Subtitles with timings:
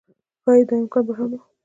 [0.43, 1.41] ښايي دا امکان به هم و